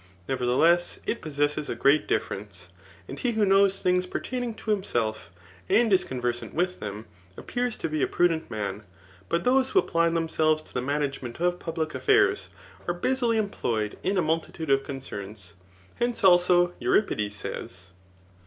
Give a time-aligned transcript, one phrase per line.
[0.27, 2.69] Nevertheless, it possesses a great di£Ference.
[3.07, 5.29] And he who knows things pertaining to himself,
[5.69, 7.05] and is conversant with them,
[7.37, 8.81] appears to be a prudent man;
[9.29, 12.47] but those who apply themselves to the management of public afiairs,
[12.87, 15.53] are busily employed in a multitude of concerns.
[16.01, 17.91] H«ice also Euripides says.